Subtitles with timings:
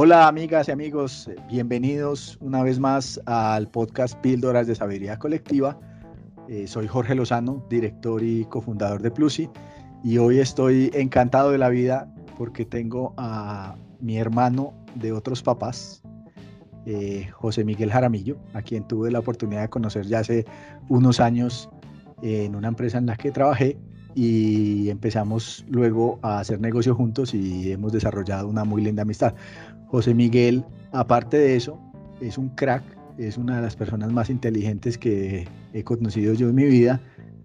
[0.00, 5.76] Hola amigas y amigos, bienvenidos una vez más al podcast Píldoras de Sabiduría Colectiva.
[6.48, 9.50] Eh, soy Jorge Lozano, director y cofundador de Plusi,
[10.04, 16.00] y hoy estoy encantado de la vida porque tengo a mi hermano de otros papás,
[16.86, 20.46] eh, José Miguel Jaramillo, a quien tuve la oportunidad de conocer ya hace
[20.88, 21.68] unos años
[22.22, 23.76] en una empresa en la que trabajé
[24.14, 29.34] y empezamos luego a hacer negocio juntos y hemos desarrollado una muy linda amistad.
[29.88, 31.78] José Miguel, aparte de eso,
[32.20, 32.82] es un crack,
[33.16, 37.00] es una de las personas más inteligentes que he conocido yo en mi vida.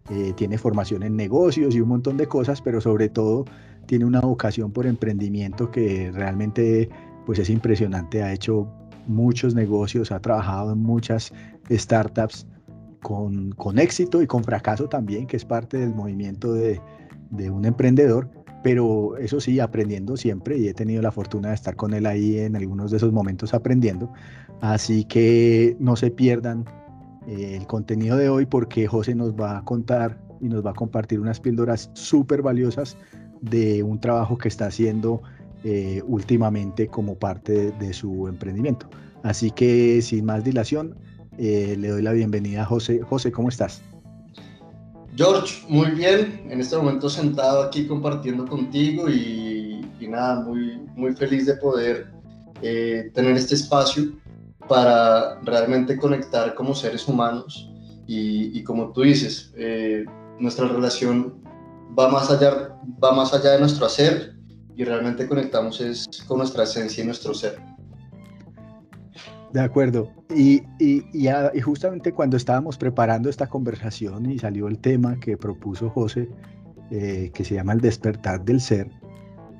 [0.10, 3.46] Eh, tiene formación en negocios y un montón de cosas, pero sobre todo
[3.86, 6.90] tiene una vocación por emprendimiento que realmente
[7.26, 8.22] pues es impresionante.
[8.22, 8.68] Ha hecho
[9.08, 11.34] muchos negocios, ha trabajado en muchas
[11.70, 12.46] startups
[13.04, 16.82] con, con, éxito y con fracaso también, que es parte del movimiento de,
[17.30, 18.28] de, un emprendedor,
[18.64, 22.40] pero eso sí, aprendiendo siempre y he tenido la fortuna de estar con él ahí
[22.40, 24.12] en algunos de esos momentos aprendiendo.
[24.62, 26.66] Así que no se pierdan
[27.28, 30.74] eh, el contenido de hoy porque José nos va a contar y nos va a
[30.74, 32.98] compartir unas píldoras súper valiosas
[33.42, 35.22] de un trabajo que está haciendo
[35.64, 38.90] eh, últimamente como parte de su emprendimiento.
[39.24, 40.96] Así que sin más dilación,
[41.38, 43.02] eh, le doy la bienvenida a José.
[43.02, 43.82] José, ¿cómo estás?
[45.16, 46.48] George, muy bien.
[46.50, 52.12] En este momento sentado aquí compartiendo contigo y, nada, muy, muy feliz de poder
[52.62, 54.12] eh, tener este espacio
[54.68, 57.70] para realmente conectar como seres humanos
[58.06, 60.06] y, como tú dices, eh,
[60.40, 61.42] nuestra relación
[61.98, 64.36] va más, allá, va más allá de nuestro hacer
[64.76, 67.73] y realmente conectamos es con nuestra esencia y nuestro ser.
[69.54, 70.10] De acuerdo.
[70.36, 76.28] Y, y, justamente cuando estábamos preparando esta conversación y salió el tema que propuso José,
[76.90, 78.90] eh, que se llama el despertar del ser,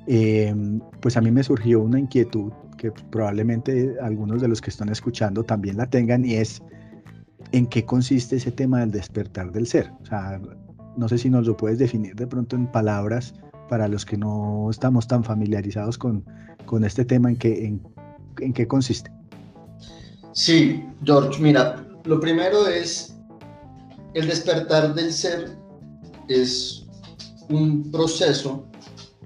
[0.08, 4.90] em, pues a mí me surgió una inquietud que probablemente algunos de los que están
[4.90, 6.64] escuchando también la tengan y es
[7.52, 9.92] en qué consiste ese tema del despertar del ser.
[10.02, 10.42] O sea,
[10.98, 13.36] no sé si nos lo puedes definir de pronto en palabras
[13.70, 16.26] para los que no estamos tan familiarizados con,
[16.66, 17.80] con este tema, en qué,
[18.40, 19.12] en qué consiste.
[20.34, 23.14] Sí, George, mira, lo primero es
[24.16, 25.56] el despertar del ser
[26.28, 26.86] es
[27.50, 28.66] un proceso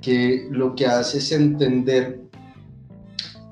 [0.01, 2.21] que lo que hace es entender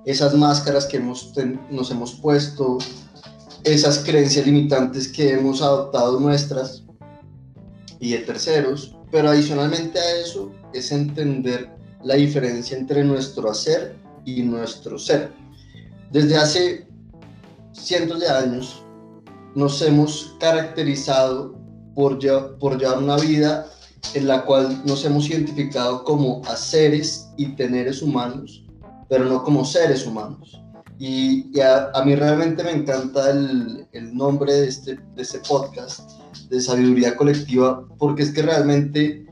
[0.05, 1.33] esas máscaras que hemos
[1.71, 2.77] nos hemos puesto,
[3.63, 6.83] esas creencias limitantes que hemos adoptado nuestras
[7.99, 11.73] y de terceros, pero adicionalmente a eso es entender
[12.03, 13.95] la diferencia entre nuestro hacer
[14.25, 15.31] y nuestro ser.
[16.11, 16.84] Desde hace
[17.75, 18.83] cientos de años
[19.53, 21.55] nos hemos caracterizado
[21.93, 22.19] por,
[22.59, 23.67] por llevar una vida
[24.13, 28.63] en la cual nos hemos identificado como seres y teneres humanos,
[29.09, 30.61] pero no como seres humanos.
[30.99, 36.11] Y, a, mí realmente me encanta el, el nombre de este, de este podcast,
[36.49, 39.25] de sabiduría colectiva, porque es que realmente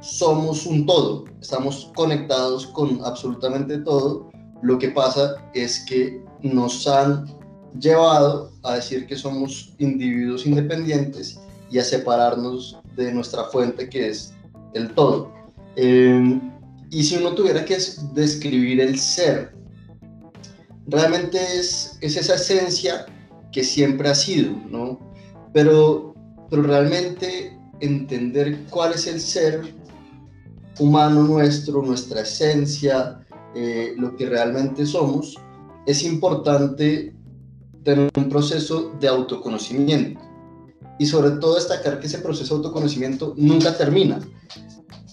[0.00, 4.30] somos un todo, estamos conectados con absolutamente todo.
[4.62, 7.41] Lo que pasa es que nos han
[7.78, 11.40] llevado a decir que somos individuos independientes
[11.70, 14.34] y a separarnos de nuestra fuente que es
[14.74, 15.32] el todo.
[15.76, 16.52] Em,
[16.90, 17.78] y si uno tuviera que
[18.12, 19.54] describir el ser,
[20.86, 23.06] realmente es, es esa esencia
[23.50, 24.98] que siempre ha sido, ¿no?
[25.52, 26.14] Pero,
[26.50, 29.74] pero realmente entender cuál es el ser
[30.78, 35.36] humano nuestro, nuestra esencia, eh, lo que realmente somos,
[35.86, 37.14] es importante
[37.84, 40.20] tener un proceso de autoconocimiento.
[40.98, 44.20] Y sobre todo destacar que ese proceso de autoconocimiento nunca termina.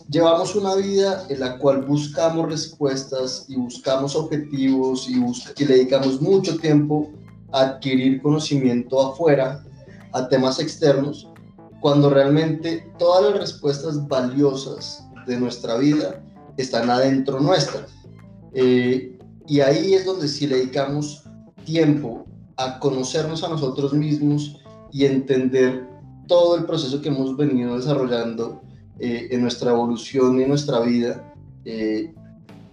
[0.09, 5.13] Llevamos una vida en la cual buscamos respuestas y buscamos objetivos y,
[5.61, 7.11] y le dedicamos mucho tiempo
[7.51, 9.63] a adquirir conocimiento afuera,
[10.13, 11.27] a temas externos,
[11.79, 16.23] cuando realmente todas las respuestas valiosas de nuestra vida
[16.57, 17.85] están adentro nuestra.
[18.53, 19.17] Eh,
[19.47, 21.23] y ahí es donde si le dedicamos
[21.65, 22.25] tiempo
[22.59, 24.57] a conocernos a nosotros mismos
[24.91, 25.87] y entender
[26.27, 28.61] todo el proceso que hemos venido desarrollando
[28.99, 31.33] eh, en nuestra evolución y en nuestra vida,
[31.63, 32.13] eh,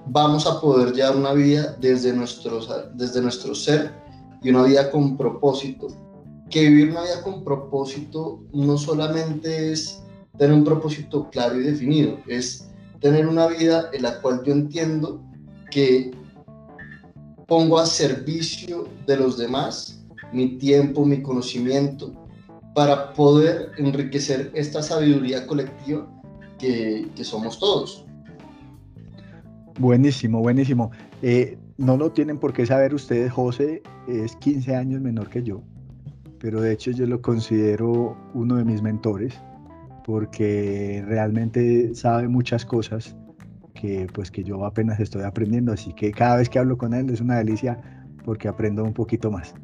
[0.06, 3.92] vamos a poder llevar una vida desde, nuestros, desde nuestro ser
[4.42, 5.86] y una vida con propósito.
[6.50, 10.02] Que vivir una vida con propósito no solamente es
[10.36, 12.68] tener un propósito claro y definido, es
[13.00, 15.22] tener una vida en la cual yo entiendo
[15.70, 16.10] que
[17.46, 20.02] pongo a servicio de los demás
[20.32, 22.12] mi tiempo, mi conocimiento,
[22.74, 26.06] para poder enriquecer esta sabiduría colectiva
[26.58, 28.04] que, somos todos.
[29.78, 30.90] Buenísimo, buenísimo.
[31.22, 35.62] Eh, no lo tienen por qué saber ustedes, José es 15 años menor que yo,
[36.38, 39.34] pero de hecho yo lo considero uno de mis mentores
[40.04, 43.16] porque realmente sabe muchas cosas
[43.80, 47.08] que pues que yo apenas estoy aprendiendo, así que cada vez que hablo con él
[47.10, 47.78] es una delicia
[48.24, 49.54] porque aprendo un poquito más.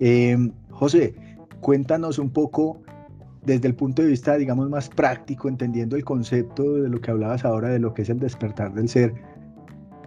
[0.00, 1.14] Em, José,
[1.60, 2.82] cuéntanos un poco
[3.44, 7.44] desde el punto de vista, digamos, más práctico, entendiendo el concepto de lo que hablabas
[7.44, 9.14] ahora, de lo que es el despertar del ser,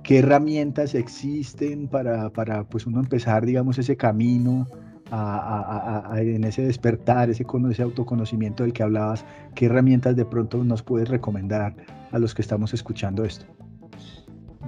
[0.03, 4.67] ¿qué herramientas existen para, para pues uno empezar, digamos, ese camino
[5.11, 9.25] en ese despertar, ese, ese autoconocimiento del que hablabas?
[9.55, 11.75] ¿Qué herramientas de pronto nos puedes recomendar
[12.11, 13.45] a los que estamos escuchando esto?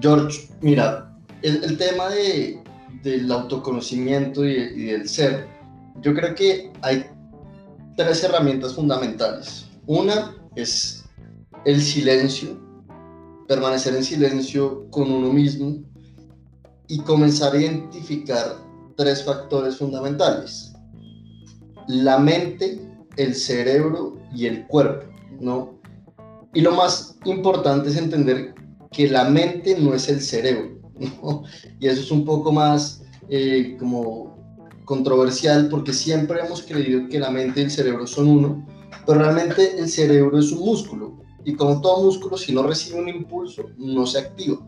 [0.01, 2.61] George, mira, el, tema de,
[3.03, 5.47] del autoconocimiento y, y del ser,
[6.01, 7.05] yo creo que hay
[7.95, 9.69] tres herramientas fundamentales.
[9.85, 11.05] Una es
[11.65, 12.59] el silencio,
[13.47, 15.77] permanecer en silencio con uno mismo
[16.87, 18.57] y comenzar a identificar
[18.95, 20.73] tres factores fundamentales.
[21.87, 22.81] La mente,
[23.17, 25.05] el cerebro y el cuerpo,
[25.39, 25.79] ¿no?
[26.53, 28.53] Y lo más importante es entender
[28.91, 30.79] que la mente no es el cerebro.
[31.79, 34.33] Y eso es un poco más eh, como
[34.85, 38.67] controversial porque siempre hemos creído que la mente y el cerebro son uno,
[39.05, 43.09] pero realmente el cerebro es un músculo y como todo músculo, si no recibe un
[43.09, 44.59] impulso, no se activa.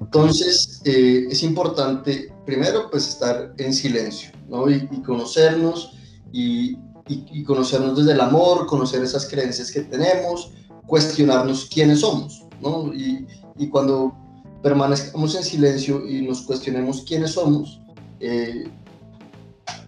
[0.00, 4.70] Entonces, eh, es importante, primero, pues estar en silencio, ¿no?
[4.70, 5.92] Y, conocernos,
[6.32, 10.52] y, y, conocernos desde el amor, conocer esas creencias que tenemos,
[10.86, 12.92] cuestionarnos quiénes somos, ¿no?
[12.94, 13.26] Y,
[13.58, 14.14] y cuando
[14.62, 17.80] permanezcamos en silencio y nos cuestionemos quiénes somos,
[18.20, 18.64] eh,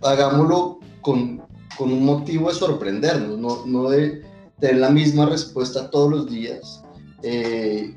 [0.02, 1.42] hagámoslo con,
[1.76, 4.22] con, un motivo de sorprendernos, no, no, de
[4.58, 6.82] tener la misma respuesta todos los días
[7.22, 7.94] eh,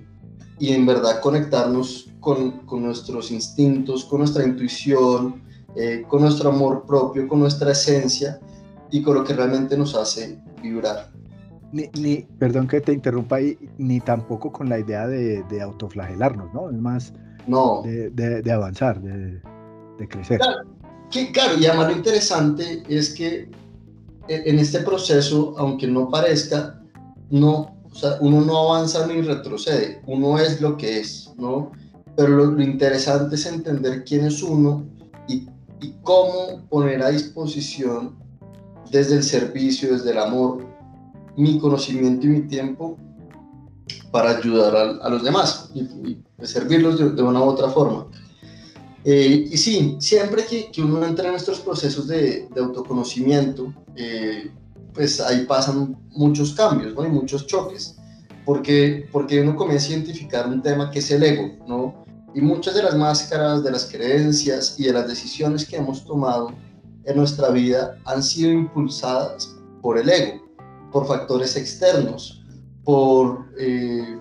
[0.60, 5.42] y en verdad conectarnos con, con, nuestros instintos, con nuestra intuición,
[5.76, 8.40] eh, con nuestro amor propio, con nuestra esencia
[8.92, 11.12] y con lo que realmente nos hace vibrar.
[11.72, 16.54] Ni, ni, perdón que te interrumpa ahí, ni tampoco con la idea de, de autoflagelarnos,
[16.54, 16.70] ¿no?
[16.70, 17.14] Es más
[17.48, 17.82] no.
[17.84, 19.42] de, de, de avanzar, de,
[19.98, 20.40] de crecer.
[20.40, 20.70] Claro,
[21.10, 23.50] que, claro, y además lo interesante es que
[24.28, 26.80] en este proceso, aunque no parezca,
[27.30, 31.72] no, o sea, uno no avanza ni retrocede, uno es lo que es, ¿no?
[32.16, 34.84] Pero lo, interesante es entender quién es uno
[35.28, 35.48] y,
[36.02, 38.16] cómo poner a disposición
[38.90, 40.66] desde el servicio, desde el amor,
[41.36, 42.98] mi conocimiento y mi tiempo
[44.12, 48.08] para ayudar a, los demás y, y servirlos de, una u otra forma.
[49.06, 54.52] Eh, y sí, siempre que, uno entra en nuestros procesos de, de autoconocimiento, eh,
[54.94, 57.06] pues ahí pasan muchos cambios ¿no?
[57.06, 57.98] y muchos choques,
[58.46, 62.04] porque, porque uno comienza a identificar un tema que es el ego, ¿no?
[62.36, 66.52] Y muchas de las máscaras, de las creencias y de las decisiones que hemos tomado
[67.06, 70.42] en nuestra vida han sido impulsadas por el ego,
[70.92, 72.44] por factores externos,
[72.84, 74.18] por eh,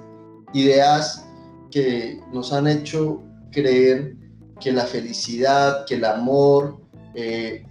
[0.52, 1.26] ideas
[1.70, 4.16] que nos han hecho creer
[4.60, 6.78] que la felicidad, que el amor
[7.14, 7.64] eh,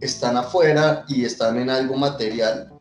[0.00, 2.72] están afuera y están en algo material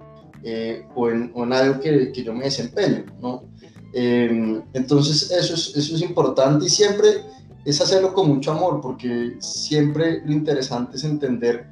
[0.43, 3.43] eh, o, en, algo que, que, yo me desempeño, ¿no?
[3.93, 7.23] Em, entonces eso es, eso es importante y siempre
[7.65, 11.67] es hacerlo con mucho amor porque siempre lo interesante es entender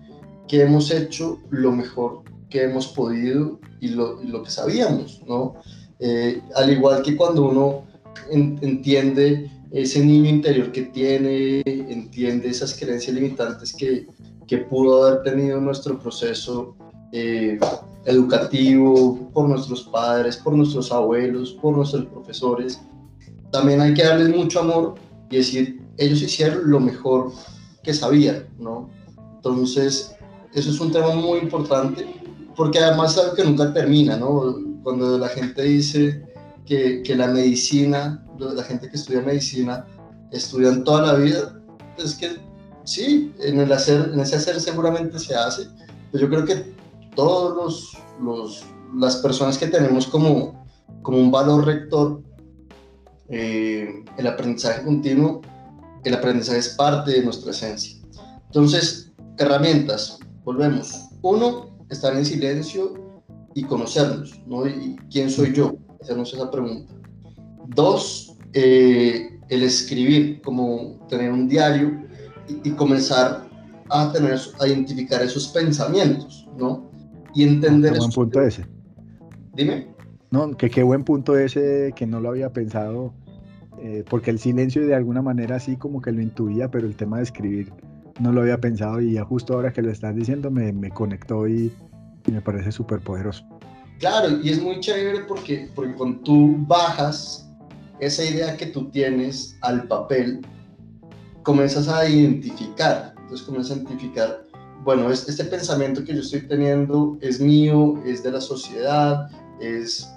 [0.47, 5.55] que hemos hecho lo mejor que hemos podido y lo, lo que sabíamos, ¿no?
[5.99, 7.85] Eh, al igual que cuando uno
[8.31, 14.07] entiende ese niño interior que tiene, entiende esas creencias limitantes que,
[14.47, 16.75] que pudo haber tenido nuestro proceso
[17.11, 17.59] eh,
[18.05, 22.81] educativo, por nuestros padres, por nuestros abuelos, por nuestros profesores.
[23.51, 24.95] También hay que darles mucho amor
[25.29, 27.31] y decir, ellos hicieron lo mejor
[27.83, 28.89] que sabían, ¿no?
[29.35, 30.15] Entonces,
[30.53, 32.05] eso es un tema muy importante,
[32.55, 34.55] porque además algo que nunca termina, ¿no?
[34.83, 36.25] Cuando la gente dice
[36.65, 39.85] que, que la medicina la gente que estudia medicina
[40.31, 41.61] estudian toda la vida,
[41.97, 42.37] es que
[42.87, 45.67] sí, en, el hacer, en ese hacer seguramente se hace,
[46.11, 46.73] pero yo creo que
[47.15, 48.65] todos los, los
[48.95, 50.65] las personas que tenemos como,
[51.01, 52.21] como un valor rector,
[53.29, 55.41] eh, el aprendizaje continuo,
[56.03, 57.97] el aprendizaje es parte de nuestra esencia.
[58.45, 61.09] Entonces, herramientas, volvemos.
[61.21, 63.21] Uno, estar en silencio
[63.53, 64.65] y conocernos, ¿no?
[64.65, 65.75] ¿Y quién soy yo?
[66.01, 66.93] Hacernos esa pregunta.
[67.67, 72.07] Dos, eh, el escribir, como tener un diario
[72.47, 73.47] y, comenzar
[73.89, 76.89] a tener, a identificar esos pensamientos, ¿no?
[77.33, 77.93] Y entender...
[77.93, 78.65] Qué buen punto ese.
[79.53, 79.87] Dime.
[80.31, 83.13] No, que qué buen punto ese que no lo había pensado
[83.79, 87.17] eh, porque el silencio de alguna manera sí como que lo intuía, pero el tema
[87.17, 87.71] de escribir
[88.19, 91.47] no lo había pensado y ya justo ahora que lo estás diciendo me, me conectó
[91.47, 91.71] y,
[92.31, 93.45] me parece súper poderoso.
[93.99, 97.49] Claro, y es muy chévere porque, porque cuando tú bajas
[98.01, 100.41] esa idea que tú tienes al papel,
[101.47, 104.43] comienzas a identificar, entonces comienzas a identificar,
[104.83, 109.29] bueno, este pensamiento que yo estoy teniendo es mío, es de la sociedad,
[109.61, 110.11] es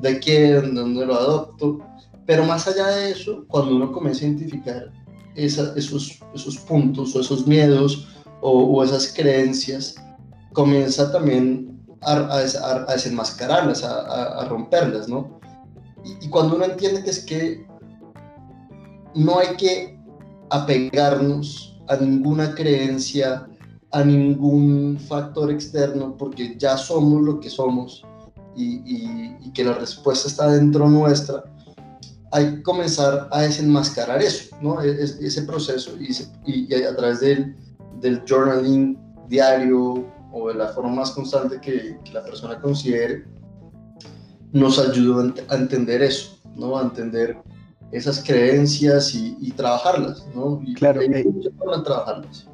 [0.00, 1.80] de quién, de dónde lo adopto,
[2.24, 4.92] pero más allá de eso, cuando uno comienza a identificar
[5.34, 8.06] esos, esos puntos o esos miedos
[8.40, 9.96] o, esas creencias,
[10.52, 15.40] comienza también a, a, desenmascararlas, a, romperlas, ¿no?
[16.04, 17.66] Y, y, cuando uno entiende que es que
[19.16, 19.93] no hay que
[20.54, 23.46] apegarnos a ninguna creencia,
[23.90, 28.04] a ningún factor externo, porque ya somos lo que somos
[28.56, 31.44] y, que la respuesta está dentro nuestra,
[32.32, 34.80] hay que comenzar a desenmascarar eso, ¿no?
[34.80, 35.92] E, ese proceso
[36.46, 37.56] y, a través del,
[38.00, 43.24] del, journaling diario o de la forma más constante que, la persona considere,
[44.52, 46.78] nos ayuda a entender eso, ¿no?
[46.78, 47.36] A entender
[47.92, 50.60] esas creencias y, trabajarlas, ¿no?
[50.64, 51.26] Y claro, hay eh,
[51.84, 52.48] trabajarlas.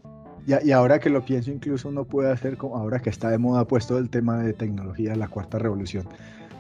[0.47, 3.39] Y, y, ahora que lo pienso, incluso uno puede hacer, como ahora que está de
[3.39, 6.07] moda puesto el tema de tecnología, la cuarta revolución,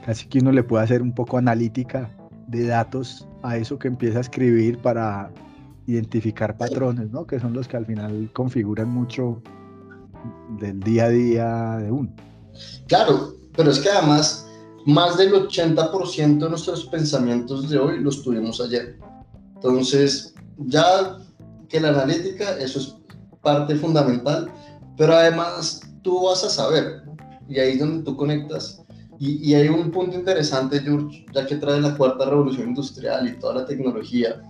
[0.05, 2.11] casi que uno le puede hacer un poco analítica
[2.47, 5.31] de datos a eso que empieza a escribir para
[5.87, 7.27] identificar patrones, ¿no?
[7.27, 9.43] Que son los que al final configuran mucho
[10.59, 12.11] del día a día de uno.
[12.87, 14.50] Claro, pero es que además
[14.87, 18.99] más del 80% de nuestros pensamientos de hoy los tuvimos ayer.
[19.55, 21.19] Entonces, ya
[21.69, 22.97] que la analítica, eso es
[23.43, 24.51] parte fundamental,
[24.97, 27.03] pero además tú vas a saber,
[27.49, 28.81] y ahí es donde tú conectas
[29.23, 33.57] y, hay un punto interesante, George, ya que trae la cuarta revolución industrial y toda
[33.57, 34.41] la tecnología.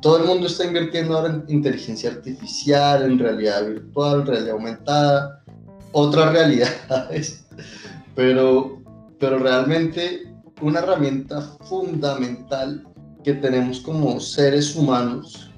[0.00, 5.42] Todo el mundo está invirtiendo ahora en inteligencia artificial, en realidad virtual, realidad aumentada,
[5.90, 7.44] otras realidades.
[8.14, 8.79] Pero,
[9.20, 12.84] pero realmente una herramienta fundamental
[13.22, 15.50] que tenemos como seres humanos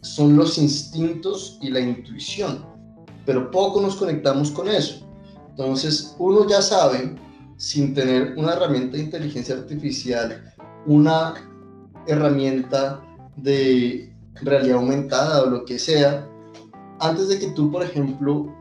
[0.00, 2.64] son los instintos y la intuición.
[3.26, 5.06] Pero poco nos conectamos con eso.
[5.50, 7.16] Entonces, uno ya sabe,
[7.58, 10.54] sin tener una herramienta de inteligencia artificial,
[10.86, 11.34] una
[12.06, 13.02] herramienta
[13.36, 16.26] de realidad aumentada o lo que sea,
[17.00, 18.54] antes de que tú, por ejemplo,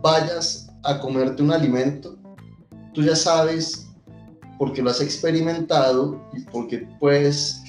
[0.00, 2.16] vayas a comerte un alimento,
[2.94, 3.88] tú ya sabes,
[4.58, 7.62] porque lo has experimentado y porque puedes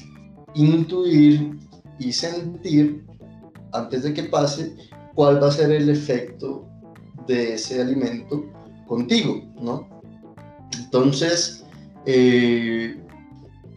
[0.53, 1.57] intuir
[1.99, 3.05] y sentir
[3.73, 4.75] antes de que pase
[5.15, 6.65] cuál va a ser el efecto
[7.27, 8.45] de ese alimento
[8.87, 9.89] contigo, ¿no?
[10.77, 11.65] Entonces,
[12.05, 12.95] eh,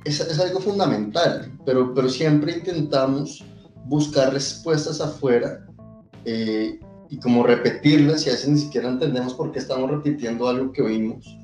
[0.05, 3.45] es, algo fundamental, pero, siempre intentamos
[3.87, 5.67] buscar respuestas afuera
[6.25, 6.79] eh,
[7.11, 10.83] y como repetirlas y a veces ni siquiera entendemos por qué estamos repitiendo algo que
[10.83, 11.39] oímos,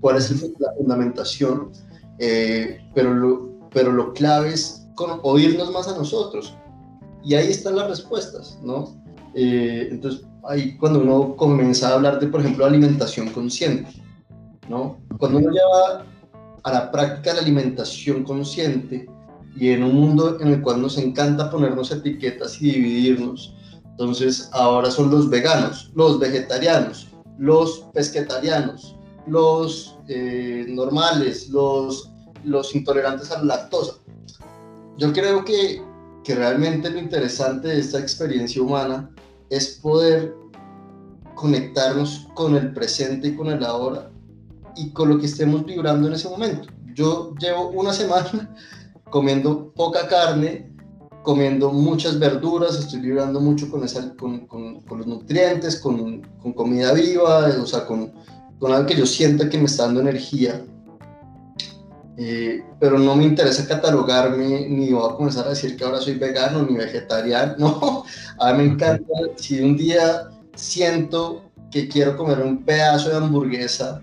[0.00, 1.70] cuál es la fundamentación,
[2.18, 4.86] eh, pero, lo, pero lo clave es
[5.22, 6.56] oírnos más a nosotros.
[7.24, 9.00] Y ahí están las respuestas, ¿no?
[9.34, 13.90] entonces, ahí cuando uno comienza a hablar de, por ejemplo, alimentación consciente,
[14.68, 14.98] ¿no?
[15.18, 16.04] Cuando uno lleva
[16.62, 19.08] a la práctica la alimentación consciente
[19.56, 23.54] y en un mundo en el cual nos encanta ponernos etiquetas y dividirnos,
[24.02, 32.10] entonces ahora son los veganos, los vegetarianos, los pesquetarianos, los eh, normales, los,
[32.44, 33.94] los intolerantes a la lactosa.
[34.98, 35.82] Yo creo que,
[36.24, 39.10] que realmente lo interesante de esta experiencia humana
[39.50, 40.34] es poder
[41.34, 44.10] conectarnos con el presente y con el ahora
[44.76, 46.68] y con lo que estemos vibrando en ese momento.
[46.94, 48.54] Yo llevo una semana
[49.10, 50.71] comiendo poca carne,
[51.22, 56.22] comiendo muchas verduras, estoy vibrando mucho con, esa, con, con, los nutrientes, con,
[56.54, 58.12] comida viva, o sea, con,
[58.62, 60.64] algo que yo sienta que me está dando energía.
[62.18, 66.14] Eh, pero no me interesa catalogarme ni voy a comenzar a decir que ahora soy
[66.14, 67.54] vegano ni vegetariano.
[67.58, 68.04] No,
[68.38, 74.02] a mí me encanta si un día siento que quiero comer un pedazo de hamburguesa,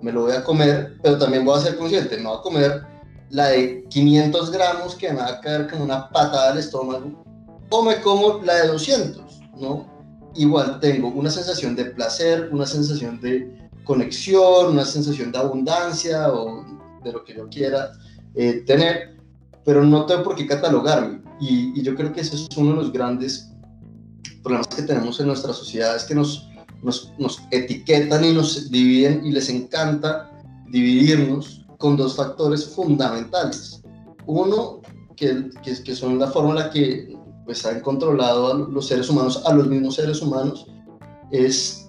[0.00, 2.97] me lo voy a comer, pero también voy a ser consciente, no voy a comer
[3.30, 7.24] la de 500 gramos que me va a caer como una patada al estómago,
[7.70, 9.86] o me como la de 200, ¿no?
[10.34, 16.64] Igual tengo una sensación de placer, una sensación de conexión, una sensación de abundancia o
[17.02, 17.92] de lo que yo quiera
[18.34, 19.16] eh, tener,
[19.64, 21.22] pero no tengo por qué catalogarme.
[21.40, 23.50] Y, y, yo creo que ese es uno de los grandes
[24.42, 26.48] problemas que tenemos en nuestra sociedad, es que nos,
[26.82, 30.30] nos, nos etiquetan y nos dividen y les encanta
[30.68, 33.82] dividirnos con dos factores fundamentales.
[34.26, 34.80] Uno,
[35.16, 39.08] que, que, que son la forma en la que pues, han controlado a los seres
[39.08, 40.66] humanos, a los mismos seres humanos,
[41.30, 41.88] es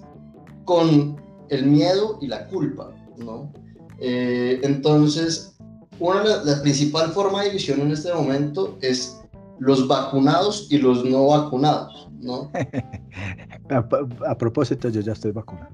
[0.65, 1.17] con
[1.49, 3.51] el miedo y la culpa, ¿no?
[3.99, 5.57] Eh, entonces,
[5.99, 9.19] una la, principal forma de división en este momento es
[9.59, 12.51] los vacunados y los no vacunados, ¿no?
[13.69, 15.69] a, propósito, yo ya estoy vacunado.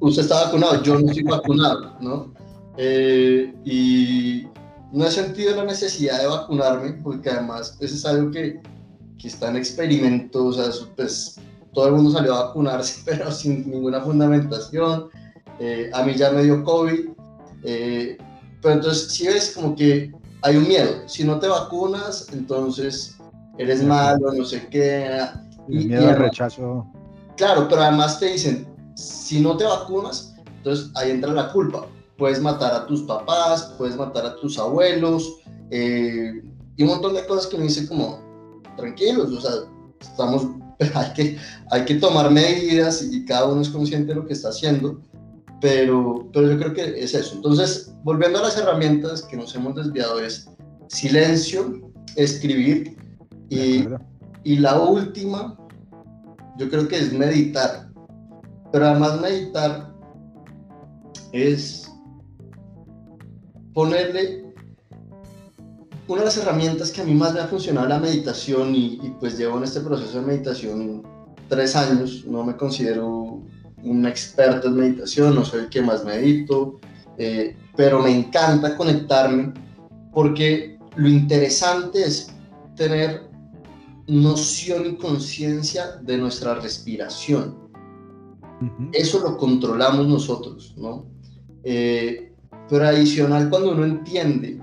[0.00, 2.34] Usted está vacunado, yo no estoy vacunado, ¿no?
[2.76, 4.46] Eh, y
[4.92, 8.60] no he sentido la necesidad de vacunarme, porque además pues, es algo que,
[9.18, 11.36] que está en experimento, o sea, pues
[11.72, 15.08] todo el mundo salió a vacunarse, pero sin ninguna fundamentación.
[15.58, 17.10] Eh, a mí ya me dio COVID,
[17.64, 18.18] eh,
[18.60, 20.12] pero entonces si ves como que
[20.42, 21.06] hay un miedo.
[21.06, 23.16] Si no te vacunas, entonces
[23.58, 25.20] eres malo, no sé qué.
[25.68, 26.86] Y, miedo al rechazo.
[27.36, 31.86] Claro, pero además te dicen, si no te vacunas, entonces ahí entra la culpa.
[32.18, 35.40] Puedes matar a tus papás, puedes matar a tus abuelos,
[35.70, 36.42] eh,
[36.76, 38.20] y un montón de cosas que me dicen como,
[38.76, 39.50] tranquilos, o sea,
[40.00, 40.46] estamos,
[40.94, 41.38] hay que,
[41.70, 45.00] hay que tomar medidas y cada uno es consciente de lo que está haciendo,
[45.60, 47.36] pero, pero yo creo que es eso.
[47.36, 50.48] Entonces, volviendo a las herramientas que nos hemos desviado es
[50.88, 52.96] silencio, escribir
[53.48, 53.84] y,
[54.44, 55.56] y la última,
[56.58, 57.90] yo creo que es meditar.
[58.72, 59.94] Pero además meditar
[61.32, 61.91] es
[63.72, 64.52] ponerle
[66.08, 69.38] una de las herramientas que a mí más me ha funcionado la meditación y, pues
[69.38, 71.02] llevo en este proceso de meditación
[71.48, 73.42] tres años, no me considero
[73.82, 76.80] un experto en meditación, no soy el que más medito,
[77.18, 79.52] eh, pero me encanta conectarme
[80.12, 82.32] porque lo interesante es
[82.76, 83.22] tener
[84.06, 87.56] noción y conciencia de nuestra respiración.
[88.92, 91.06] Eso lo controlamos nosotros, ¿no?
[91.64, 92.31] Eh,
[92.72, 94.58] pero adicional, cuando uno entiende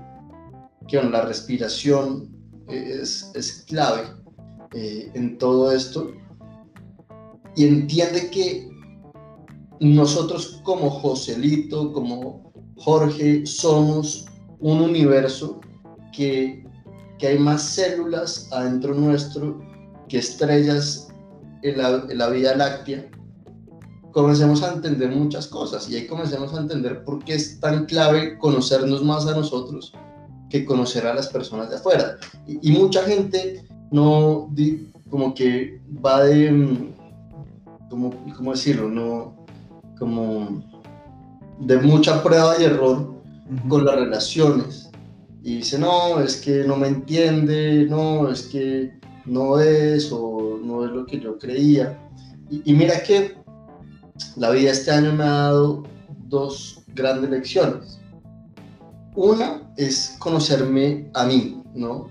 [0.88, 2.28] que la respiración
[2.66, 4.02] es, es clave
[4.74, 6.10] eh, en todo esto
[7.54, 8.68] y entiende que
[9.78, 14.26] nosotros como Joselito, como Jorge, somos
[14.58, 15.60] un universo
[16.12, 16.64] que,
[17.20, 19.60] que hay más células adentro nuestro
[20.08, 21.06] que estrellas
[21.62, 23.08] en la, en la Vía Láctea,
[24.12, 28.38] comencemos a entender muchas cosas y ahí comencemos a entender por qué es tan clave
[28.38, 29.92] conocernos más a nosotros
[30.48, 32.16] que conocer a las personas de afuera.
[32.46, 34.52] Y, mucha gente no,
[35.08, 36.94] como que va de, mm,
[37.88, 38.88] como, ¿cómo decirlo?
[38.88, 39.46] No,
[39.98, 40.62] como
[41.60, 43.14] de mucha prueba y error
[43.68, 44.90] con las relaciones.
[45.42, 48.92] Y dice, no, es que no me entiende, no, es que
[49.24, 51.98] no es o no es lo que yo creía.
[52.50, 53.39] Y, y mira que
[54.36, 55.82] la vida este año me ha dado
[56.28, 57.98] dos grandes lecciones.
[59.14, 62.08] Una es conocerme a mí, ¿no?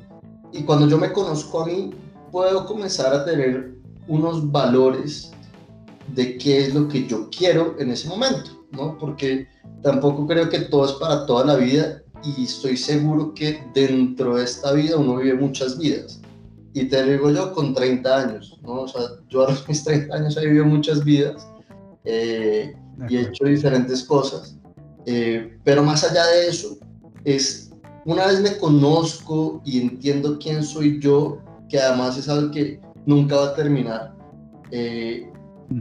[0.52, 1.92] Y cuando yo me conozco a mí,
[2.32, 3.76] puedo comenzar a tener
[4.08, 5.32] unos valores
[6.16, 8.98] de qué es lo que yo quiero en ese momento, ¿no?
[8.98, 9.48] Porque
[9.84, 14.44] tampoco creo que todo es para toda la vida y estoy seguro que dentro de
[14.44, 16.22] esta vida uno vive muchas vidas.
[16.74, 18.82] Y te digo yo con 30 años, ¿no?
[18.82, 21.48] O sea, yo a mis 30 años he vivido muchas vidas
[22.06, 22.76] eh,
[23.08, 24.58] y he hecho diferentes cosas.
[25.06, 26.78] Eh, pero más allá de eso,
[27.24, 27.72] es
[28.06, 33.36] una vez me conozco y entiendo quién soy yo, que además es algo que nunca
[33.36, 34.16] va a terminar,
[34.72, 35.32] eh,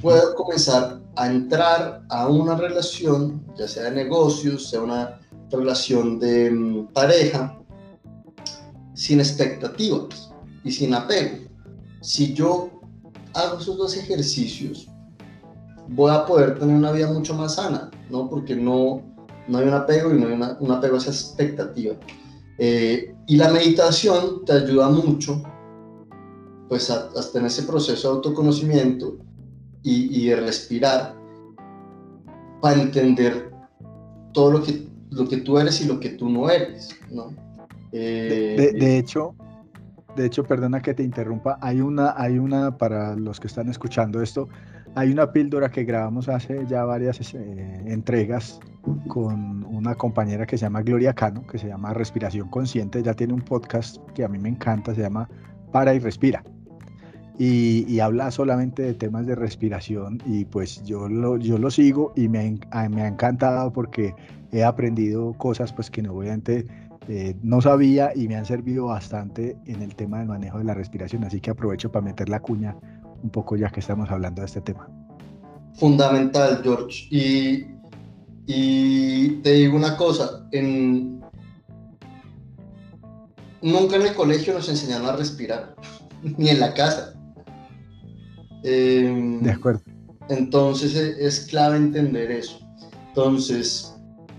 [0.00, 6.50] puedo comenzar a entrar a una relación, ya sea de negocios, sea una relación de
[6.50, 7.58] mm, pareja,
[8.94, 10.30] sin expectativas
[10.64, 11.38] y sin apego.
[12.00, 12.70] Si yo
[13.34, 14.88] hago esos dos ejercicios,
[15.88, 18.28] voy a poder tener una vida mucho más sana, ¿no?
[18.28, 19.02] Porque no,
[19.48, 21.94] no hay un apego y no hay un apego a esa expectativa.
[22.58, 25.42] Eh, y la meditación te ayuda mucho,
[26.68, 29.16] pues, a, hasta en ese proceso de autoconocimiento
[29.82, 31.16] y, y, de respirar
[32.60, 33.50] para entender
[34.32, 37.32] todo lo que, lo que tú eres y lo que tú no eres, ¿no?
[37.92, 39.34] de, de, hecho,
[40.16, 44.20] de hecho, perdona que te interrumpa, hay una, hay una, para los que están escuchando
[44.20, 44.48] esto,
[44.98, 48.58] hay una píldora que grabamos hace ya varias eh, entregas
[49.06, 53.00] con una compañera que se llama Gloria Cano, que se llama Respiración Consciente.
[53.00, 55.28] Ya tiene un podcast que a mí me encanta, se llama
[55.70, 56.42] Para y Respira.
[57.38, 62.28] Y, habla solamente de temas de respiración y pues yo lo, yo lo sigo y
[62.28, 62.58] me,
[62.90, 64.12] me ha encantado porque
[64.50, 66.66] he aprendido cosas pues que no obviamente
[67.10, 70.74] eh, no sabía y me han servido bastante en el tema del manejo de la
[70.74, 72.76] respiración, así que aprovecho para meter la cuña
[73.22, 74.88] un poco ya que estamos hablando de este tema.
[75.74, 77.06] Fundamental, George.
[77.10, 77.66] Y,
[78.46, 81.20] Y te digo una cosa, en...
[83.60, 85.74] nunca en el colegio nos enseñaron a respirar,
[86.38, 87.14] ni en la casa.
[88.64, 89.82] Em, de acuerdo.
[90.28, 92.58] Entonces e, es clave entender eso.
[93.08, 93.94] Entonces,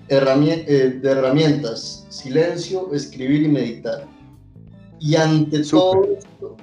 [0.10, 4.08] eh, de herramientas, silencio, escribir y meditar.
[5.00, 6.58] Y ante todo esto,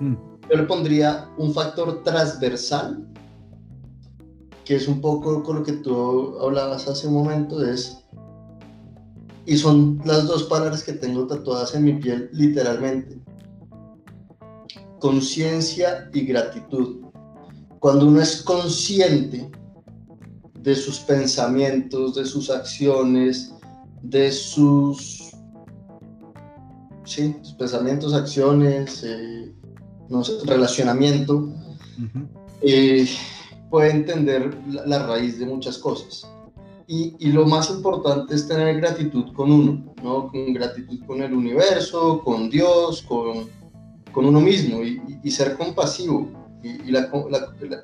[0.00, 0.14] mm.
[0.50, 3.06] Yo le pondría un factor transversal
[4.64, 7.98] que es un poco con lo que tú hablabas hace un momento, es,
[9.46, 13.20] y son las dos palabras que tengo tatuadas en mi piel literalmente,
[15.00, 17.02] conciencia y gratitud.
[17.78, 19.50] Cuando uno es consciente
[20.60, 23.52] de sus pensamientos, de sus acciones,
[24.00, 25.30] de sus,
[27.04, 29.54] sí, pensamientos, acciones, eh,
[30.08, 31.48] no sé, relacionamiento,
[33.70, 36.28] puede entender la, raíz de muchas cosas.
[36.86, 40.28] Y, y, lo más importante es tener gratitud con uno, ¿no?
[40.28, 43.48] Con gratitud con el universo, con Dios, con,
[44.12, 46.28] con uno mismo y, y, ser compasivo.
[46.62, 47.10] Y, la,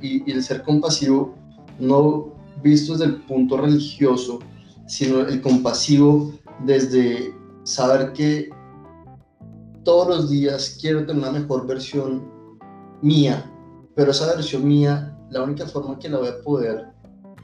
[0.00, 1.34] y, el ser compasivo
[1.78, 4.38] no visto desde el punto religioso,
[4.86, 6.32] sino el compasivo
[6.64, 8.50] desde saber que
[9.84, 12.28] todos los días quiero tener una mejor versión
[13.02, 13.50] mía,
[13.94, 16.86] pero esa versión mía la única forma que la voy a poder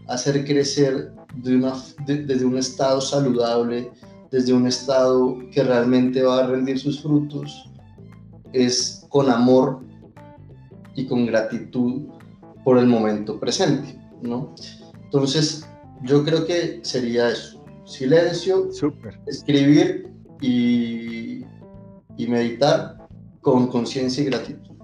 [0.09, 1.75] hacer crecer de una,
[2.07, 3.91] desde un estado saludable,
[4.31, 7.71] desde un estado que realmente va a rendir sus frutos,
[8.53, 9.81] es con amor
[10.95, 12.07] y con gratitud
[12.65, 14.55] por el momento presente, ¿no?
[15.05, 15.67] Entonces,
[16.03, 18.71] yo creo que sería eso, silencio,
[19.27, 21.46] escribir y,
[22.17, 23.07] y meditar
[23.41, 24.77] con conciencia y gratitud.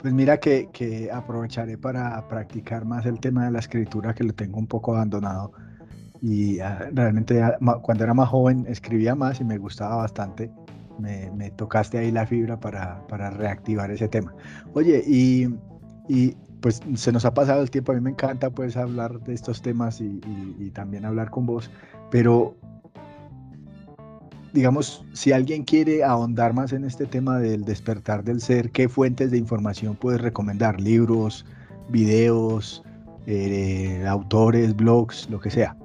[0.00, 4.58] Pues mira que, aprovecharé para practicar más el tema de la escritura que lo tengo
[4.58, 5.52] un poco abandonado.
[6.22, 10.50] Y ah, realmente ah, cuando era más joven escribía más y me gustaba bastante.
[10.98, 14.34] Me, tocaste ahí la fibra para, reactivar ese tema.
[14.74, 15.46] Oye, y,
[16.60, 17.92] pues se nos ha pasado el tiempo.
[17.92, 20.20] A mí me encanta pues hablar de estos temas y,
[20.58, 21.70] y también hablar con vos.
[22.10, 22.56] Pero
[24.52, 29.30] digamos, si alguien quiere ahondar más en este tema del despertar del ser, ¿qué fuentes
[29.30, 30.80] de información puedes recomendar?
[30.80, 31.44] ¿Libros,
[31.88, 32.82] videos,
[33.26, 35.76] eh, autores, blogs, lo que sea?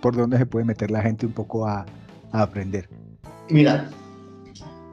[0.00, 1.86] ¿Por dónde se puede meter la gente un poco a,
[2.32, 2.88] aprender?
[3.50, 3.90] Mira,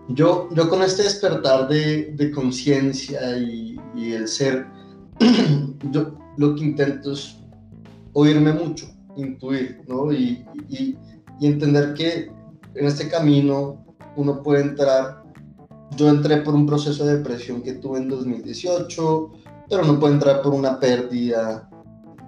[0.09, 4.65] yo, yo con este despertar de, conciencia y, el ser,
[5.91, 7.37] yo lo que intento es
[8.13, 10.11] oírme mucho, intuir, ¿no?
[10.11, 10.43] y,
[11.39, 12.29] y entender que
[12.75, 15.23] en este camino uno puede entrar,
[15.95, 19.31] yo entré por un proceso de depresión que tuve en 2018,
[19.69, 21.69] pero no puede entrar por una pérdida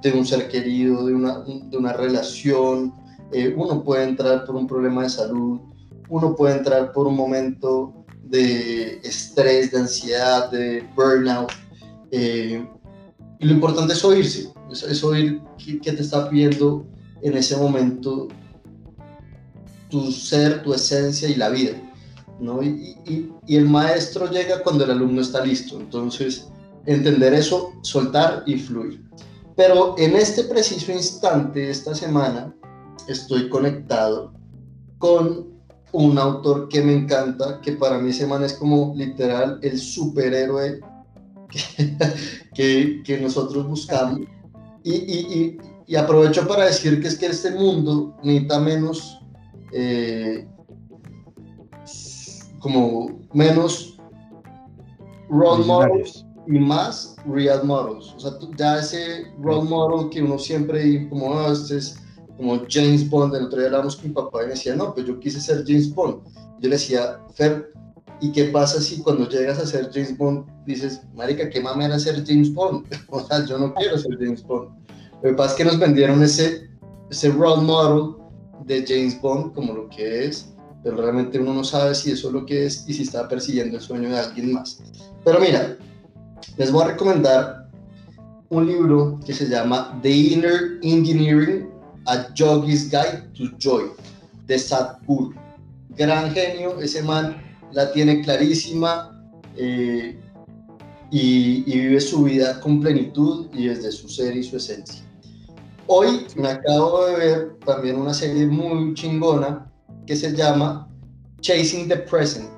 [0.01, 2.93] de un ser querido, de una, de una relación,
[3.31, 5.59] eh, uno puede entrar por un problema de salud,
[6.09, 11.51] uno puede entrar por un momento de estrés, de ansiedad, de burnout.
[12.11, 12.65] Eh,
[13.39, 16.85] y lo importante es oírse, es, oír qué, qué, te está pidiendo
[17.21, 18.27] en ese momento
[19.91, 21.73] tu ser, tu esencia y la vida.
[22.39, 22.63] ¿no?
[22.63, 25.79] Y, y, el maestro llega cuando el alumno está listo.
[25.79, 26.47] Entonces,
[26.87, 29.03] entender eso, soltar y fluir.
[29.55, 32.51] Pero en este preciso instante, esta semana,
[33.07, 34.33] estoy conectado
[34.97, 35.51] con
[35.91, 40.79] un autor que me encanta, que para mí semana es como literal el superhéroe
[42.53, 44.21] que, que, nosotros buscamos.
[44.83, 49.20] Y, y, aprovecho para decir que es que este mundo necesita menos
[49.71, 50.47] eh,
[52.59, 53.97] como menos
[55.29, 58.13] role models y más real models.
[58.15, 61.97] O sea, ya ese role model que uno siempre como, ah, este es
[62.37, 65.05] como James Bond, el otro día hablamos con mi papá y me decía, no, pues
[65.05, 66.23] yo quise ser James Bond.
[66.59, 67.71] Yo le decía, Fer,
[68.19, 72.23] ¿y qué pasa si cuando llegas a ser James Bond dices, marica, qué mamera ser
[72.25, 72.85] James Bond?
[73.09, 74.69] o sea, yo no quiero ser James Bond.
[75.23, 76.69] Lo que pasa es que nos vendieron ese,
[77.09, 78.20] ese role model
[78.65, 82.33] de James Bond como lo que es, pero realmente uno no sabe si eso es
[82.33, 84.79] lo que es y si está persiguiendo el sueño de alguien más.
[85.23, 85.77] Pero mira,
[86.57, 87.69] les voy a recomendar
[88.49, 91.69] un libro que se llama The Inner Engineering,
[92.05, 93.91] A Yogi's Guide to Joy,
[94.47, 95.33] de Sadhguru.
[95.95, 99.23] Gran genio, ese man la tiene clarísima
[99.55, 100.19] eh,
[101.11, 105.03] y, y vive su vida con plenitud y desde su ser y su esencia.
[105.93, 109.69] Hoy me acabo de ver también una serie muy chingona
[110.07, 110.87] que se llama
[111.41, 112.49] Chasing the Present.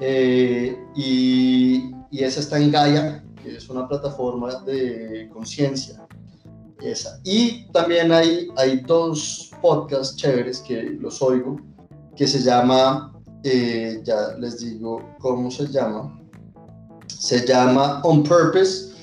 [0.00, 6.08] Eh, y, esa está en Gaia, que es una plataforma de conciencia.
[7.22, 11.60] Y también hay, hay dos podcasts chéveres que los oigo,
[12.16, 13.12] que se llama,
[13.44, 16.18] eh, ya les digo cómo se llama,
[17.08, 18.94] se llama On Purpose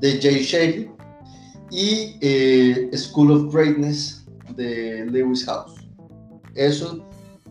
[0.00, 0.95] de Jay Shaley
[1.70, 4.24] y eh, School of Greatness
[4.54, 5.74] de Lewis House.
[6.54, 7.04] Eso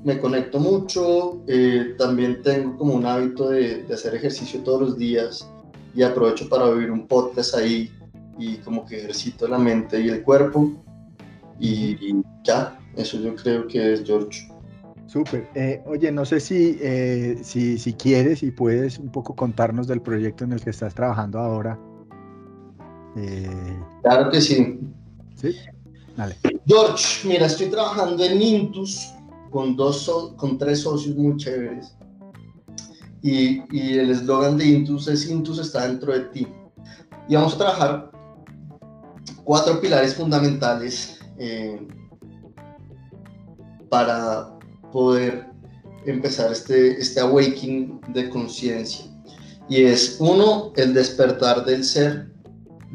[0.03, 4.97] me conecto mucho, eh, también tengo como un hábito de, de, hacer ejercicio todos los
[4.97, 5.49] días
[5.95, 7.91] y aprovecho para oír un podcast ahí
[8.37, 10.71] y como que ejercito la mente y el cuerpo
[11.59, 14.47] y, ya, eso yo creo que es George.
[15.07, 15.47] Súper.
[15.55, 20.43] Eh, oye, no sé eh, si, si quieres y puedes un poco contarnos del proyecto
[20.43, 21.79] en el que estás trabajando ahora.
[24.01, 24.79] Claro que sí.
[25.35, 25.55] Sí,
[26.15, 26.35] dale.
[26.65, 29.13] George, mira, estoy trabajando en Intus
[29.51, 31.95] con, dos con tres socios muy chéveres.
[33.21, 36.47] Y, y el eslogan de Intus es Intus está dentro de ti.
[37.27, 38.11] Y vamos a trabajar
[39.43, 41.87] cuatro pilares fundamentales eh,
[43.89, 44.57] para
[44.91, 45.47] poder
[46.05, 49.05] empezar este, este awakening de conciencia.
[49.67, 52.31] Y es uno, el despertar del ser,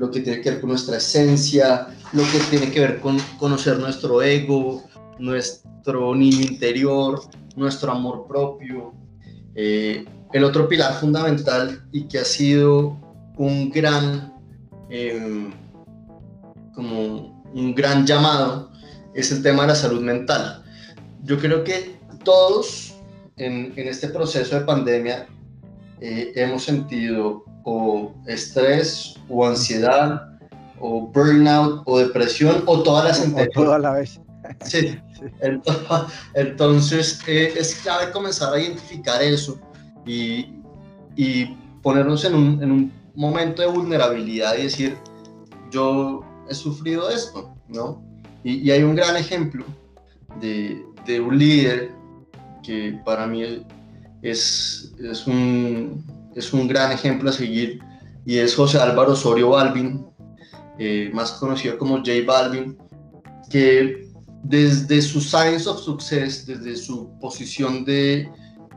[0.01, 3.79] lo que tiene que ver con nuestra esencia, lo que tiene que ver con conocer
[3.79, 4.83] nuestro ego,
[5.19, 7.21] nuestro niño interior,
[7.55, 8.95] nuestro amor propio.
[9.55, 12.97] Eh, el otro pilar fundamental y que ha sido
[13.37, 14.33] un gran,
[14.89, 15.53] em,
[16.75, 18.73] como un gran llamado,
[19.13, 20.65] es el tema de la salud mental.
[21.25, 22.95] Yo creo que todos
[23.37, 25.27] en, este proceso de pandemia
[26.01, 30.31] eh, hemos sentido o estrés o ansiedad
[30.81, 33.55] o burnout o depresión o todas las anteriores.
[33.55, 34.21] toda la vez.
[34.65, 34.99] Sí.
[36.35, 39.59] Entonces eh, es clave comenzar a identificar eso
[40.07, 40.55] y,
[41.17, 44.97] y ponernos en un, en un, momento de vulnerabilidad y decir,
[45.71, 48.03] yo he sufrido esto, ¿no?
[48.45, 49.65] Y, y hay un gran ejemplo
[50.41, 51.91] de, de, un líder
[52.63, 53.43] que para mí
[54.23, 56.03] es, es, un,
[56.35, 57.81] es un gran ejemplo a seguir
[58.25, 60.07] y es José Álvaro Osorio Balvin,
[60.79, 62.79] eh, más conocido como J Balvin,
[63.51, 64.09] que
[64.43, 68.31] desde su Science of Success, desde su posición de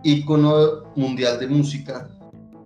[0.04, 2.10] ícono mundial de música,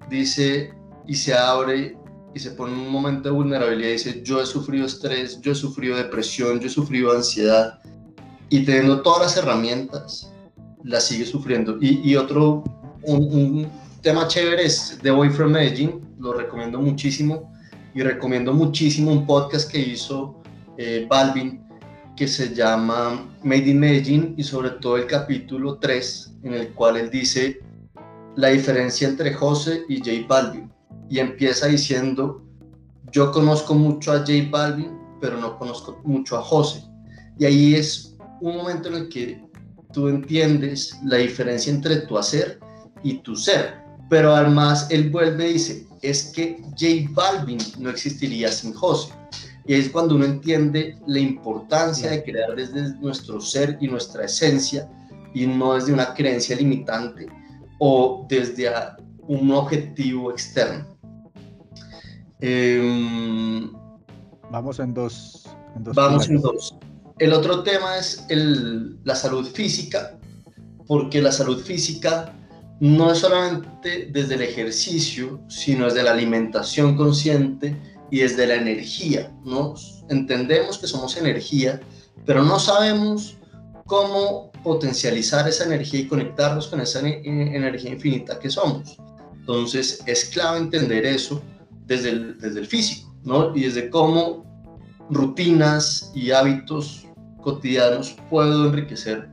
[0.09, 0.73] dice
[1.05, 1.97] y se abre
[2.33, 5.51] y se pone en un momento de vulnerabilidad y dice, yo he sufrido estrés, yo
[5.51, 7.79] he sufrido depresión, yo he sufrido ansiedad
[8.49, 10.31] y teniendo todas las herramientas,
[10.83, 11.77] la sigue sufriendo.
[11.81, 12.63] Y, y otro,
[13.03, 13.67] un,
[14.07, 17.51] tema chévere es The Boy from Medellín, lo recomiendo muchísimo
[17.93, 20.41] y recomiendo muchísimo un podcast que hizo
[20.77, 21.61] eh, Balvin
[22.15, 26.95] que se llama Made in Medellín y sobre todo el capítulo 3 en el cual
[26.95, 27.59] él dice
[28.37, 30.71] la diferencia entre José y J Balvin
[31.09, 32.41] y empieza diciendo
[33.11, 36.81] yo conozco mucho a J Balvin pero no conozco mucho a José
[37.37, 39.43] y ahí es un momento en el que
[39.91, 42.57] tú entiendes la diferencia entre tu hacer
[43.03, 48.51] y tu ser pero además él vuelve y dice es que J Balvin no existiría
[48.51, 49.13] sin José
[49.65, 54.89] y es cuando uno entiende la importancia de crear desde nuestro ser y nuestra esencia
[55.33, 57.27] y no desde una creencia limitante
[57.79, 58.71] o desde
[59.27, 60.85] un objetivo externo.
[62.39, 63.71] Em,
[64.49, 65.49] vamos en dos.
[65.75, 66.75] vamos en dos.
[67.19, 70.17] El otro tema es el, la salud física,
[70.87, 72.33] porque la salud física
[72.79, 77.75] no es solamente desde el ejercicio, sino desde la alimentación consciente,
[78.09, 79.75] y desde la energía, ¿no?
[80.09, 81.79] Entendemos que somos energía,
[82.25, 83.37] pero no sabemos
[83.85, 88.97] cómo potencializar esa energía y conectarnos con esa energía infinita que somos.
[89.33, 91.41] Entonces es clave entender eso
[91.85, 93.55] desde el, desde el físico, ¿no?
[93.55, 94.45] Y desde cómo
[95.09, 97.05] rutinas y hábitos
[97.41, 99.29] cotidianos puedo enriquecer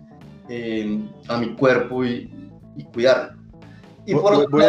[0.48, 2.30] eh, a mi cuerpo y,
[2.76, 3.38] y cuidarlo.
[4.06, 4.64] Y por voy,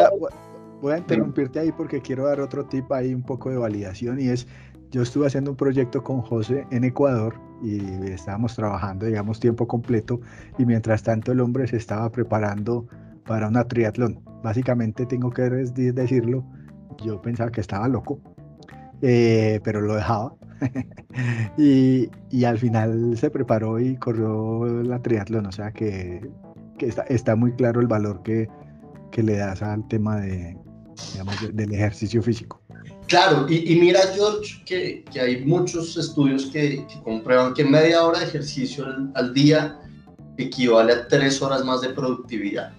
[0.82, 4.28] Voy a interrumpirte ahí porque quiero dar otro tip ahí, un poco de validación, y
[4.28, 4.46] es,
[4.91, 7.80] yo estuve haciendo un proyecto con José en Ecuador y
[8.12, 10.20] estábamos trabajando, digamos, tiempo completo,
[10.58, 12.86] y mientras tanto el hombre se estaba preparando
[13.26, 14.20] para una triatlón.
[14.44, 16.46] Básicamente tengo que decirlo,
[17.04, 18.20] yo pensaba que estaba loco,
[19.02, 20.36] eh, pero lo dejaba.
[21.58, 26.30] y, y, al final se preparó y corrió la triatlón, o sea que,
[26.78, 28.48] que está, está, muy claro el valor que,
[29.12, 30.58] que le das al tema de,
[31.14, 32.62] digamos, del ejercicio físico.
[33.08, 38.26] Claro, y, mira, George, que, que, hay muchos estudios que, comprueban que media hora de
[38.26, 39.80] ejercicio al, día
[40.38, 42.74] equivale a tres horas más de productividad.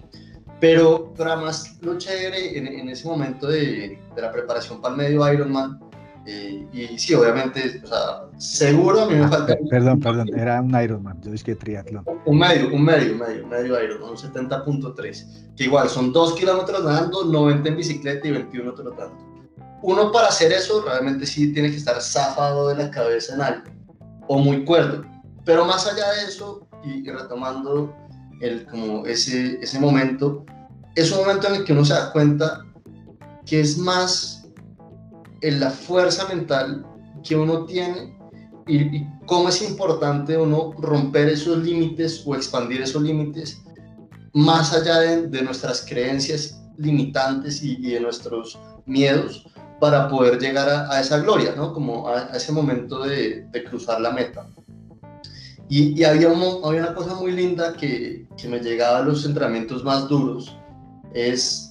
[0.59, 5.01] Pero, pero además, lo chévere en, en ese momento de, de, la preparación para el
[5.01, 5.79] medio Ironman
[6.29, 9.57] Eh, y sí, obviamente, o sea, seguro a mí me ah, falta...
[9.69, 12.03] Perdón, perdón, era un Ironman, yo dije que triatlón.
[12.25, 16.83] Un medio, un medio, un medio, medio Ironman, un 70.3, que igual son 2 kilómetros
[16.83, 19.15] nadando, 90 en bicicleta y 21 trotando.
[19.81, 23.63] Uno para hacer eso realmente sí tiene que estar zafado de la cabeza en algo,
[24.27, 25.05] o muy cuerdo.
[25.45, 27.95] Pero más allá de eso, y, retomando
[28.41, 30.45] el, como ese, ese momento,
[30.93, 32.65] es un momento en el que uno se da cuenta
[33.45, 34.36] que es más
[35.41, 36.85] en la fuerza mental
[37.23, 38.17] que uno tiene
[38.67, 43.61] y, cómo es importante uno romper esos límites o expandir esos límites
[44.33, 49.45] más allá de, nuestras creencias limitantes y, de nuestros miedos
[49.79, 51.73] para poder llegar a, esa gloria, ¿no?
[51.73, 54.47] Como a, ese momento de, cruzar la meta.
[55.69, 60.07] Y, había, había, una cosa muy linda que, que me llegaba a los entrenamientos más
[60.07, 60.55] duros,
[61.13, 61.66] es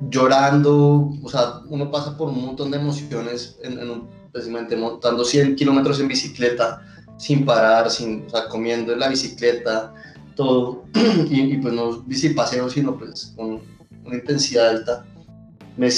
[0.00, 5.56] llorando, o sea, uno pasa por un montón de emociones, en, en precisamente montando 100
[5.56, 6.82] kilómetros en bicicleta,
[7.16, 9.92] sin parar, sin, o sea, comiendo en la bicicleta,
[10.36, 10.84] todo,
[11.30, 12.04] y, pues no
[12.36, 13.60] paseo, sino pues con
[14.04, 15.04] una intensidad alta.
[15.76, 15.88] Me,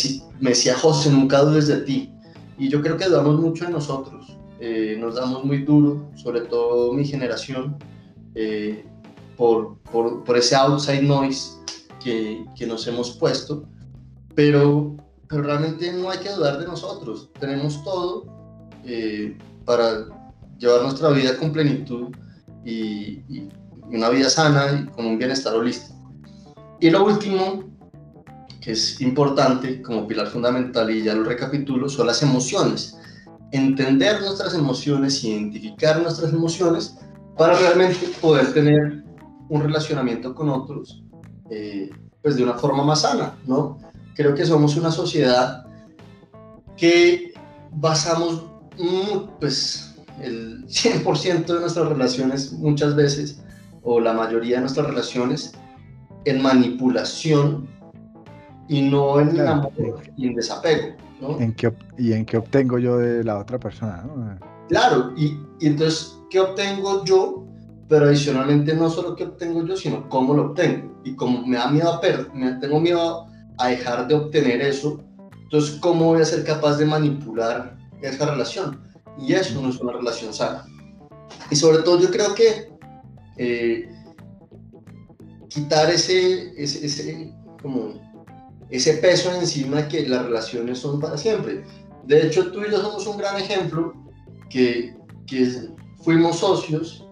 [0.40, 2.12] me decía José, nunca dudes de ti,
[2.58, 6.92] y yo creo que dudamos mucho de nosotros, eh, nos damos muy duro, sobre todo
[6.92, 7.76] mi generación,
[8.34, 8.84] eh,
[9.36, 11.52] por, por, por, ese outside noise
[12.02, 13.64] que, que nos hemos puesto
[14.34, 14.96] pero,
[15.28, 17.30] pero realmente no hay que dudar de nosotros.
[17.38, 18.24] Tenemos todo
[18.84, 20.06] eh, para
[20.58, 22.08] llevar nuestra vida con plenitud
[22.64, 23.22] y,
[23.92, 25.98] una vida sana y con un bienestar holístico.
[26.78, 27.64] Y lo último,
[28.60, 32.96] que es importante como pilar fundamental y ya lo recapitulo, son las emociones.
[33.50, 36.96] Entender nuestras emociones, identificar nuestras emociones
[37.36, 39.02] para realmente poder tener
[39.48, 41.02] un relacionamiento con otros
[41.50, 41.90] eh,
[42.22, 43.78] pues de una forma más sana, ¿no?
[44.20, 45.64] Creo que somos una sociedad
[46.76, 47.32] que
[47.72, 48.44] basamos
[49.38, 53.42] pues, el 100% de nuestras relaciones muchas veces,
[53.82, 55.54] o la mayoría de nuestras relaciones,
[56.26, 57.66] en manipulación
[58.68, 59.72] y no en amor
[60.18, 60.96] y en desapego.
[61.38, 64.04] ¿En qué, ¿Y en qué obtengo yo de la otra persona?
[64.68, 65.28] Claro, y,
[65.60, 67.46] y, entonces, ¿qué obtengo yo?
[67.88, 71.00] Pero adicionalmente no solo qué obtengo yo, sino cómo lo obtengo.
[71.04, 72.28] Y como me da miedo a perder,
[72.60, 73.29] tengo miedo
[73.60, 75.04] a dejar de obtener eso,
[75.50, 78.80] entonces, ¿cómo voy a ser capaz de manipular esa relación?
[79.18, 80.64] Y eso no es una relación sana.
[81.50, 82.70] Y sobre todo yo creo que
[83.36, 83.90] eh,
[85.48, 88.00] quitar ese, ese, como
[88.70, 91.64] ese peso encima que las relaciones son para siempre.
[92.04, 93.92] De hecho, tú y yo somos un gran ejemplo
[94.50, 94.94] que,
[95.26, 95.68] que
[96.02, 97.04] fuimos socios,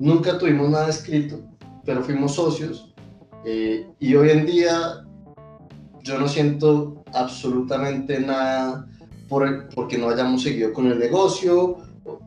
[0.00, 1.40] nunca tuvimos nada escrito,
[1.84, 2.92] pero fuimos socios
[3.44, 5.03] eh, y hoy en día
[6.04, 8.86] yo no siento absolutamente nada
[9.28, 11.78] por, porque no hayamos seguido con el negocio,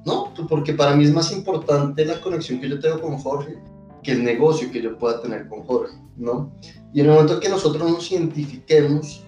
[0.04, 3.56] no, porque para mí es más importante la conexión que yo tengo con Jorge
[4.02, 6.52] que el negocio que yo pueda tener con Jorge, ¿no?
[6.94, 9.24] Y en el momento que nosotros nos identifiquemos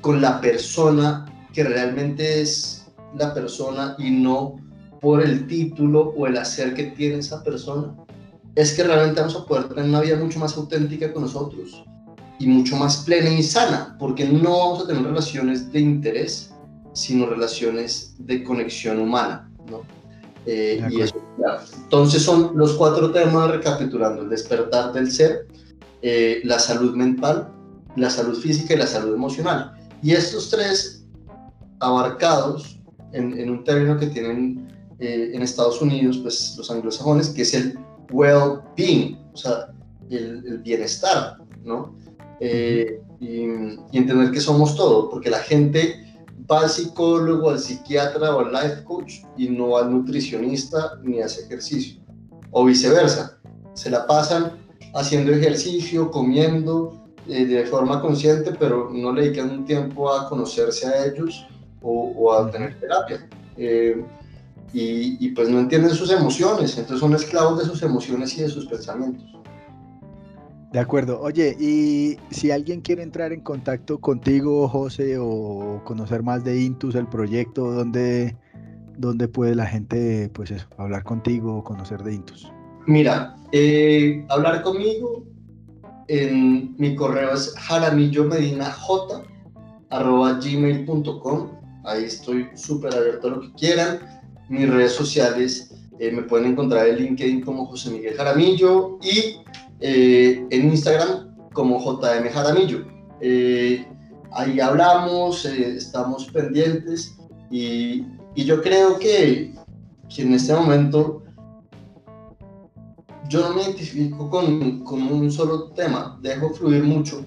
[0.00, 1.24] con la persona
[1.54, 4.56] que realmente es la persona y no
[5.00, 7.94] por el título o el hacer que tiene esa persona,
[8.54, 11.84] es que realmente vamos a poder tener una vida mucho más auténtica con nosotros
[12.38, 16.54] y mucho más plena y sana, porque no vamos a tener relaciones de interés,
[16.92, 19.82] sino relaciones de conexión humana, ¿no?
[20.46, 21.16] Eh, y eso,
[21.82, 25.46] entonces son los cuatro temas recapitulando, el despertar del ser,
[26.02, 27.52] eh, la salud mental,
[27.96, 29.72] la salud física y la salud emocional.
[30.02, 31.04] Y estos tres
[31.80, 32.80] abarcados
[33.12, 34.68] en, en un término que tienen
[35.00, 37.78] eh, en Estados Unidos, pues los anglosajones, que es el
[38.10, 39.68] well-being, o sea,
[40.08, 41.94] el, el bienestar, ¿no?
[42.40, 43.42] Eh, y,
[43.92, 46.04] entender que somos todo, porque la gente
[46.50, 51.42] va al psicólogo, al psiquiatra o al life coach y no al nutricionista ni hace
[51.44, 52.00] ejercicio,
[52.50, 53.38] o viceversa.
[53.74, 54.52] Se la pasan
[54.94, 60.86] haciendo ejercicio, comiendo eh, de forma consciente, pero no le dedican un tiempo a conocerse
[60.86, 61.46] a ellos
[61.82, 63.28] o, a tener terapia.
[63.56, 64.04] Eh,
[64.72, 68.48] y, y pues no entienden sus emociones, entonces son esclavos de sus emociones y de
[68.48, 69.37] sus pensamientos.
[70.72, 71.20] De acuerdo.
[71.20, 76.94] Oye, y si alguien quiere entrar en contacto contigo, José, o conocer más de Intus,
[76.94, 78.36] el proyecto, ¿dónde,
[78.98, 82.52] dónde puede la gente, pues hablar contigo o conocer de Intus?
[82.86, 85.24] Mira, eh, hablar conmigo
[86.08, 88.76] en mi correo es jaramillomedinaj
[91.84, 94.00] Ahí estoy súper abierto a lo que quieran.
[94.50, 99.38] Mis redes sociales eh, me pueden encontrar en LinkedIn como José Miguel Jaramillo y
[99.80, 102.84] eh, en Instagram como JM Jaramillo.
[103.20, 103.86] Eh,
[104.32, 107.16] ahí hablamos, eh, estamos pendientes
[107.50, 108.04] Y,
[108.34, 109.54] y yo creo que,
[110.14, 111.22] que, en este momento
[113.28, 117.24] yo no me identifico con, con un solo tema, dejo fluir mucho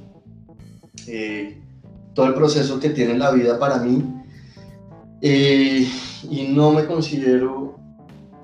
[2.13, 4.03] todo el proceso que tiene la vida para mí
[5.21, 7.75] y no me considero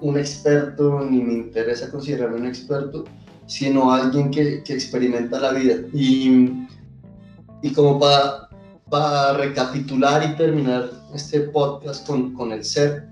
[0.01, 3.05] un experto ni me interesa considerarme un experto,
[3.47, 5.75] sino alguien que, que experimenta la vida.
[5.93, 6.67] Y,
[7.61, 8.49] y como para,
[8.89, 13.07] para recapitular y terminar este podcast con, con el ser,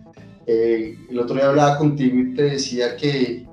[0.46, 3.48] eh, el otro día hablaba contigo y te decía que,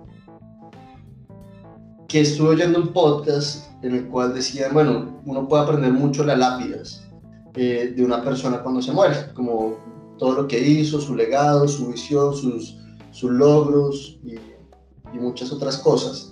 [2.09, 6.39] que estuve oyendo un podcast en el cual decían, bueno, uno puede aprender mucho las
[6.39, 7.09] lápidas
[7.55, 9.77] eh, de una persona cuando se muere, como
[10.19, 12.77] todo lo que hizo, su legado, su visión, sus,
[13.11, 16.32] sus logros y, y muchas otras cosas.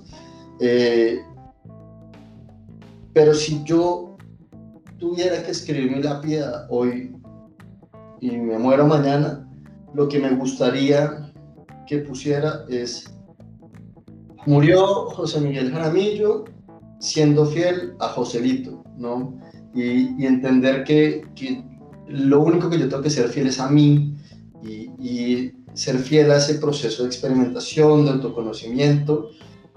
[0.60, 1.22] Eh,
[3.14, 4.16] pero si yo
[4.98, 7.16] tuviera que escribir mi lápida hoy
[8.20, 9.48] y me muero mañana,
[9.94, 11.32] lo que me gustaría
[11.86, 13.12] que pusiera es,
[14.46, 16.44] murió José Miguel Jaramillo
[17.00, 19.40] siendo fiel a Joselito, ¿no?
[19.74, 21.64] Y, entender que, que,
[22.06, 24.16] lo único que yo tengo que ser fiel es a mí
[24.62, 29.30] y, y ser fiel a ese proceso de experimentación, de autoconocimiento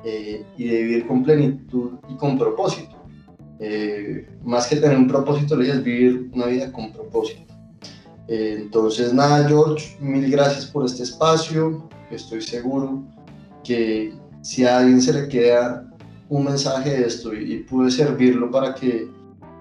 [0.06, 2.96] eh, y de vivir con plenitud y con propósito.
[3.60, 7.54] Eh, más que tener un propósito, le es vivir una vida con propósito.
[8.28, 11.88] Eh, entonces, nada, George, mil gracias por este espacio.
[12.12, 13.04] Estoy seguro
[13.64, 15.90] que si a alguien se le queda
[16.28, 19.10] un mensaje de esto y, pude servirlo para que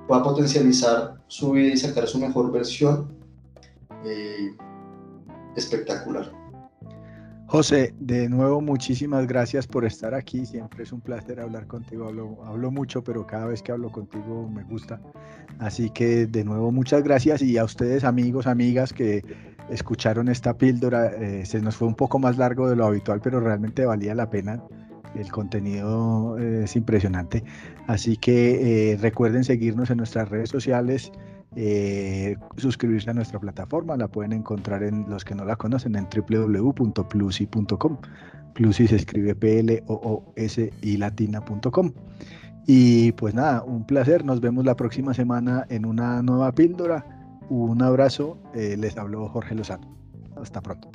[0.08, 3.12] pueda potencializar su vida y sacar su mejor versión,
[5.54, 6.41] espectacular.
[7.52, 10.46] José, de nuevo muchísimas gracias por estar aquí.
[10.46, 12.06] Siempre es un placer hablar contigo.
[12.06, 15.02] Hablo, hablo, mucho, pero cada vez que hablo contigo me gusta.
[15.58, 19.22] Así que de nuevo muchas gracias y a ustedes amigos, amigas que
[19.68, 21.08] escucharon esta píldora.
[21.08, 24.30] Eh, se nos fue un poco más largo de lo habitual, pero realmente valía la
[24.30, 24.62] pena.
[25.14, 27.44] El contenido eh, es impresionante.
[27.86, 31.12] Así que eh, recuerden seguirnos en nuestras redes sociales.
[31.56, 33.96] Eh, suscribirse a nuestra plataforma.
[33.96, 37.98] La pueden encontrar en los que no la conocen en www.plusi.com.
[38.54, 41.92] Plusi se escribe P-L-O-O-S y latina.com.
[42.66, 44.24] Y pues nada, un placer.
[44.24, 47.04] Nos vemos la próxima semana en una nueva píldora.
[47.48, 48.38] Un abrazo.
[48.54, 49.96] Eh, les habló Jorge Lozano.
[50.36, 50.90] Hasta pronto.